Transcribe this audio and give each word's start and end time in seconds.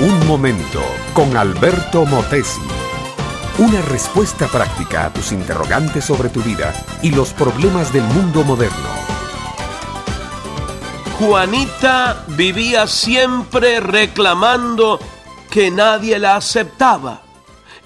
Un 0.00 0.26
momento 0.26 0.82
con 1.12 1.36
Alberto 1.36 2.04
Motesi. 2.04 2.60
Una 3.58 3.80
respuesta 3.82 4.46
práctica 4.48 5.06
a 5.06 5.12
tus 5.12 5.32
interrogantes 5.32 6.04
sobre 6.04 6.28
tu 6.28 6.42
vida 6.42 6.74
y 7.02 7.10
los 7.10 7.32
problemas 7.32 7.92
del 7.92 8.02
mundo 8.02 8.42
moderno. 8.42 8.88
Juanita 11.18 12.24
vivía 12.28 12.86
siempre 12.86 13.80
reclamando 13.80 14.98
que 15.50 15.70
nadie 15.70 16.18
la 16.18 16.36
aceptaba. 16.36 17.22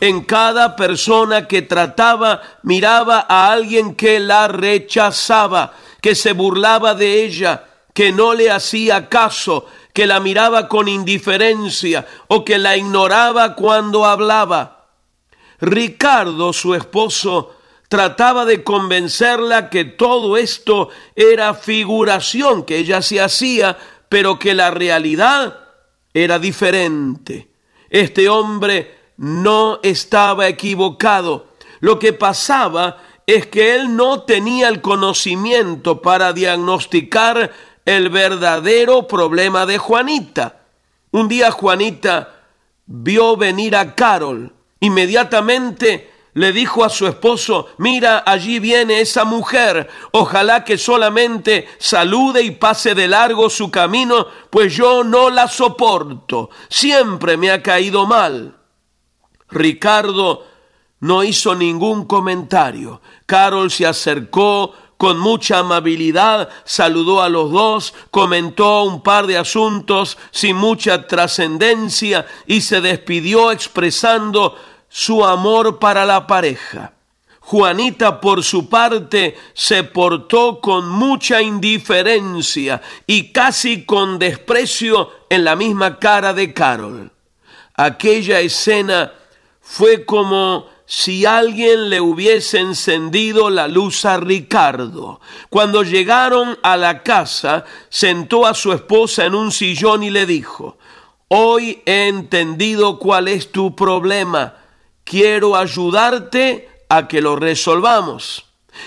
En 0.01 0.23
cada 0.23 0.77
persona 0.77 1.47
que 1.47 1.63
trataba 1.63 2.41
miraba 2.63 3.27
a 3.29 3.51
alguien 3.53 3.95
que 3.95 4.21
la 4.21 4.49
rechazaba, 4.49 5.73
que 6.01 6.15
se 6.15 6.33
burlaba 6.33 6.95
de 6.95 7.25
ella, 7.25 7.67
que 7.95 8.13
no 8.13 8.35
le 8.35 8.51
hacía 8.51 9.09
caso, 9.09 9.67
que 9.93 10.07
la 10.07 10.21
miraba 10.21 10.69
con 10.69 10.89
indiferencia 10.89 12.07
o 12.29 12.45
que 12.45 12.59
la 12.59 12.77
ignoraba 12.77 13.55
cuando 13.55 14.05
hablaba. 14.07 14.87
Ricardo, 15.61 16.53
su 16.53 16.75
esposo, 16.75 17.57
trataba 17.89 18.45
de 18.45 18.63
convencerla 18.63 19.71
que 19.71 19.85
todo 19.85 20.37
esto 20.37 20.91
era 21.17 21.55
figuración 21.55 22.65
que 22.65 22.79
ella 22.79 23.03
se 23.03 23.21
hacía, 23.21 23.77
pero 24.09 24.39
que 24.39 24.55
la 24.55 24.71
realidad 24.71 25.59
era 26.15 26.39
diferente. 26.39 27.51
Este 27.91 28.29
hombre 28.29 28.99
no 29.17 29.81
estaba 29.83 30.49
equivocado. 30.49 31.49
Lo 31.81 31.99
que 31.99 32.13
pasaba 32.13 33.03
es 33.29 33.47
que 33.47 33.75
él 33.75 33.95
no 33.95 34.23
tenía 34.23 34.69
el 34.69 34.81
conocimiento 34.81 36.01
para 36.01 36.33
diagnosticar 36.33 37.53
el 37.85 38.09
verdadero 38.09 39.07
problema 39.07 39.67
de 39.67 39.77
Juanita. 39.77 40.63
Un 41.11 41.29
día 41.29 41.51
Juanita 41.51 42.37
vio 42.87 43.37
venir 43.37 43.77
a 43.77 43.95
Carol. 43.95 44.55
Inmediatamente 44.81 46.11
le 46.33 46.53
dijo 46.53 46.83
a 46.83 46.89
su 46.89 47.07
esposo, 47.07 47.67
mira, 47.77 48.23
allí 48.25 48.61
viene 48.61 49.03
esa 49.03 49.27
mujer, 49.27 49.91
ojalá 50.13 50.65
que 50.65 50.79
solamente 50.79 51.69
salude 51.77 52.43
y 52.43 52.53
pase 52.53 52.95
de 52.95 53.09
largo 53.09 53.51
su 53.51 53.71
camino, 53.71 54.27
pues 54.49 54.75
yo 54.75 55.05
no 55.05 55.29
la 55.29 55.49
soporto, 55.49 56.49
siempre 56.71 57.37
me 57.37 57.51
ha 57.51 57.63
caído 57.63 58.07
mal. 58.07 58.57
Ricardo 59.51 60.47
no 61.01 61.23
hizo 61.23 61.55
ningún 61.55 62.05
comentario. 62.05 63.01
Carol 63.27 63.71
se 63.71 63.87
acercó, 63.87 64.75
con 64.97 65.19
mucha 65.19 65.61
amabilidad 65.61 66.49
saludó 66.65 67.23
a 67.23 67.29
los 67.29 67.53
dos, 67.53 67.95
comentó 68.11 68.83
un 68.83 69.01
par 69.01 69.29
de 69.29 69.39
asuntos 69.39 70.19
sin 70.33 70.57
mucha 70.57 71.07
trascendencia 71.07 72.27
y 72.47 72.61
se 72.63 72.81
despidió 72.81 73.53
expresando 73.53 74.57
su 74.89 75.25
amor 75.25 75.79
para 75.79 76.05
la 76.05 76.27
pareja. 76.27 76.95
Juanita, 77.41 78.21
por 78.21 78.43
su 78.43 78.69
parte, 78.69 79.39
se 79.55 79.85
portó 79.85 80.61
con 80.61 80.89
mucha 80.89 81.41
indiferencia 81.41 82.83
y 83.07 83.33
casi 83.33 83.85
con 83.87 84.19
desprecio 84.19 85.11
en 85.31 85.45
la 85.45 85.57
misma 85.57 85.99
cara 85.99 86.35
de 86.35 86.53
Carol. 86.53 87.11
Aquella 87.75 88.41
escena 88.41 89.13
fue 89.63 90.05
como 90.05 90.67
si 90.91 91.27
alguien 91.27 91.91
le 91.91 92.01
hubiese 92.01 92.61
encendido 92.61 93.51
la 93.51 93.69
luz 93.69 94.07
a 94.07 94.17
Ricardo. 94.17 95.21
Cuando 95.51 95.83
llegaron 95.83 96.59
a 96.63 96.79
la 96.79 97.03
casa, 97.03 97.67
sentó 97.91 98.47
a 98.47 98.55
su 98.55 98.73
esposa 98.73 99.27
en 99.27 99.35
un 99.35 99.53
sillón 99.53 100.03
y 100.03 100.09
le 100.09 100.25
dijo, 100.25 100.79
Hoy 101.29 101.83
he 101.85 102.09
entendido 102.09 102.99
cuál 102.99 103.29
es 103.29 103.53
tu 103.53 103.77
problema. 103.77 104.55
Quiero 105.05 105.57
ayudarte 105.57 106.71
a 106.89 107.07
que 107.07 107.21
lo 107.21 107.37
resolvamos. 107.37 108.47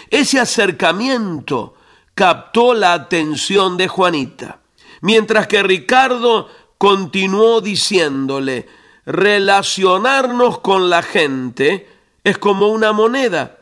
Ese 0.09 0.39
acercamiento 0.39 1.75
captó 2.15 2.73
la 2.73 2.93
atención 2.93 3.77
de 3.77 3.87
Juanita, 3.87 4.61
mientras 5.01 5.45
que 5.45 5.61
Ricardo 5.61 6.49
continuó 6.79 7.61
diciéndole, 7.61 8.67
relacionarnos 9.05 10.59
con 10.59 10.89
la 10.89 11.03
gente 11.03 11.90
es 12.23 12.37
como 12.37 12.67
una 12.67 12.91
moneda, 12.91 13.57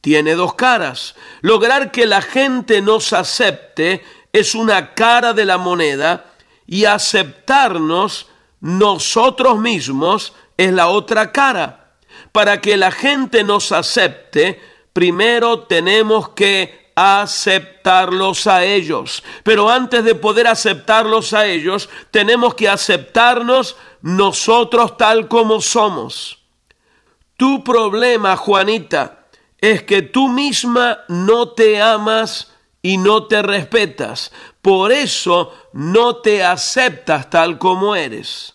tiene 0.00 0.34
dos 0.34 0.54
caras. 0.54 1.14
Lograr 1.40 1.90
que 1.90 2.06
la 2.06 2.22
gente 2.22 2.80
nos 2.82 3.12
acepte 3.12 4.04
es 4.32 4.54
una 4.54 4.94
cara 4.94 5.32
de 5.32 5.44
la 5.44 5.58
moneda 5.58 6.26
y 6.66 6.84
aceptarnos 6.84 8.28
nosotros 8.60 9.58
mismos 9.58 10.34
es 10.56 10.72
la 10.72 10.88
otra 10.88 11.32
cara. 11.32 11.96
Para 12.32 12.60
que 12.60 12.76
la 12.76 12.90
gente 12.90 13.44
nos 13.44 13.72
acepte, 13.72 14.60
primero 14.92 15.60
tenemos 15.60 16.30
que 16.30 16.92
aceptarlos 16.94 18.46
a 18.46 18.64
ellos. 18.64 19.22
Pero 19.42 19.68
antes 19.68 20.04
de 20.04 20.14
poder 20.14 20.46
aceptarlos 20.46 21.32
a 21.32 21.46
ellos, 21.46 21.88
tenemos 22.10 22.54
que 22.54 22.68
aceptarnos 22.68 23.76
nosotros 24.02 24.96
tal 24.96 25.28
como 25.28 25.60
somos. 25.60 26.43
Tu 27.36 27.64
problema, 27.64 28.36
Juanita, 28.36 29.26
es 29.58 29.82
que 29.82 30.02
tú 30.02 30.28
misma 30.28 31.00
no 31.08 31.50
te 31.50 31.80
amas 31.80 32.52
y 32.82 32.98
no 32.98 33.26
te 33.26 33.42
respetas. 33.42 34.30
Por 34.60 34.92
eso 34.92 35.52
no 35.72 36.16
te 36.16 36.44
aceptas 36.44 37.30
tal 37.30 37.58
como 37.58 37.96
eres. 37.96 38.54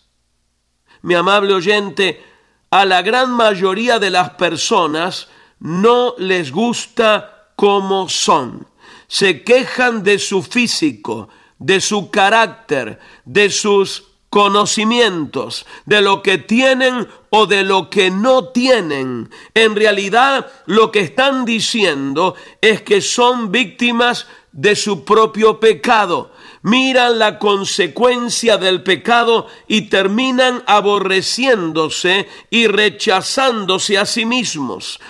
Mi 1.02 1.14
amable 1.14 1.54
oyente, 1.54 2.24
a 2.70 2.84
la 2.84 3.02
gran 3.02 3.30
mayoría 3.30 3.98
de 3.98 4.10
las 4.10 4.30
personas 4.30 5.28
no 5.58 6.14
les 6.18 6.52
gusta 6.52 7.52
como 7.56 8.08
son. 8.08 8.68
Se 9.08 9.42
quejan 9.42 10.02
de 10.02 10.18
su 10.18 10.42
físico, 10.42 11.28
de 11.58 11.80
su 11.80 12.10
carácter, 12.10 13.00
de 13.24 13.50
sus 13.50 14.09
conocimientos 14.30 15.66
de 15.86 16.00
lo 16.00 16.22
que 16.22 16.38
tienen 16.38 17.08
o 17.30 17.46
de 17.46 17.64
lo 17.64 17.90
que 17.90 18.10
no 18.10 18.46
tienen. 18.48 19.28
En 19.54 19.74
realidad 19.74 20.50
lo 20.66 20.92
que 20.92 21.00
están 21.00 21.44
diciendo 21.44 22.36
es 22.60 22.80
que 22.82 23.00
son 23.00 23.50
víctimas 23.50 24.28
de 24.52 24.76
su 24.76 25.04
propio 25.04 25.58
pecado. 25.58 26.30
Miran 26.62 27.18
la 27.18 27.38
consecuencia 27.38 28.56
del 28.56 28.82
pecado 28.82 29.48
y 29.66 29.82
terminan 29.82 30.62
aborreciéndose 30.66 32.28
y 32.50 32.66
rechazándose 32.68 33.98
a 33.98 34.06
sí 34.06 34.24
mismos. 34.24 35.00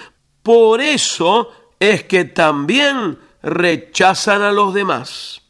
Por 0.42 0.80
eso 0.80 1.50
es 1.78 2.04
que 2.04 2.24
también 2.24 3.18
rechazan 3.42 4.42
a 4.42 4.52
los 4.52 4.72
demás. 4.72 5.42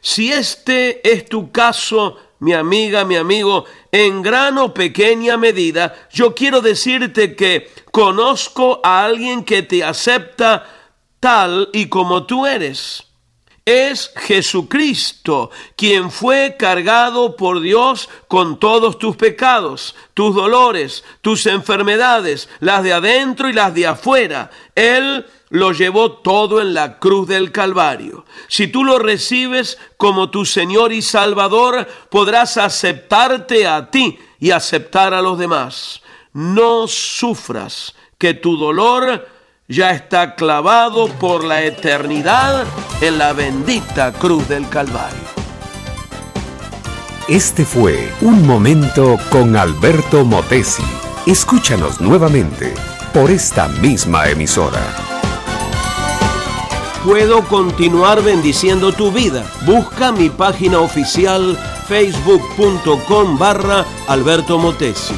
Si 0.00 0.32
este 0.32 1.08
es 1.10 1.24
tu 1.28 1.50
caso, 1.50 2.16
mi 2.40 2.52
amiga, 2.52 3.04
mi 3.04 3.16
amigo, 3.16 3.64
en 3.90 4.22
gran 4.22 4.58
o 4.58 4.72
pequeña 4.72 5.36
medida, 5.36 5.94
yo 6.10 6.34
quiero 6.34 6.60
decirte 6.60 7.34
que 7.34 7.70
conozco 7.90 8.80
a 8.84 9.04
alguien 9.04 9.44
que 9.44 9.62
te 9.62 9.82
acepta 9.82 10.66
tal 11.20 11.68
y 11.72 11.86
como 11.86 12.26
tú 12.26 12.46
eres. 12.46 13.07
Es 13.70 14.10
Jesucristo, 14.16 15.50
quien 15.76 16.10
fue 16.10 16.56
cargado 16.58 17.36
por 17.36 17.60
Dios 17.60 18.08
con 18.26 18.58
todos 18.58 18.98
tus 18.98 19.14
pecados, 19.14 19.94
tus 20.14 20.34
dolores, 20.34 21.04
tus 21.20 21.44
enfermedades, 21.44 22.48
las 22.60 22.82
de 22.82 22.94
adentro 22.94 23.46
y 23.46 23.52
las 23.52 23.74
de 23.74 23.86
afuera. 23.86 24.50
Él 24.74 25.26
lo 25.50 25.72
llevó 25.72 26.12
todo 26.12 26.62
en 26.62 26.72
la 26.72 26.98
cruz 26.98 27.28
del 27.28 27.52
Calvario. 27.52 28.24
Si 28.48 28.68
tú 28.68 28.84
lo 28.84 28.98
recibes 28.98 29.76
como 29.98 30.30
tu 30.30 30.46
Señor 30.46 30.94
y 30.94 31.02
Salvador, 31.02 31.86
podrás 32.08 32.56
aceptarte 32.56 33.66
a 33.66 33.90
ti 33.90 34.18
y 34.40 34.50
aceptar 34.50 35.12
a 35.12 35.20
los 35.20 35.38
demás. 35.38 36.00
No 36.32 36.88
sufras 36.88 37.94
que 38.16 38.32
tu 38.32 38.56
dolor 38.56 39.28
ya 39.68 39.92
está 39.92 40.34
clavado 40.34 41.08
por 41.20 41.44
la 41.44 41.62
eternidad 41.62 42.64
en 43.00 43.18
la 43.18 43.32
bendita 43.32 44.12
cruz 44.12 44.48
del 44.48 44.68
Calvario. 44.68 45.28
Este 47.28 47.64
fue 47.64 48.10
Un 48.22 48.46
Momento 48.46 49.18
con 49.30 49.56
Alberto 49.56 50.24
Motesi. 50.24 50.82
Escúchanos 51.26 52.00
nuevamente 52.00 52.74
por 53.12 53.30
esta 53.30 53.68
misma 53.68 54.28
emisora 54.28 54.80
puedo 57.08 57.42
continuar 57.48 58.22
bendiciendo 58.22 58.92
tu 58.92 59.10
vida. 59.10 59.42
Busca 59.64 60.12
mi 60.12 60.28
página 60.28 60.80
oficial 60.80 61.56
facebook.com 61.86 63.38
barra 63.38 63.86
Alberto 64.08 64.58
Motesi. 64.58 65.14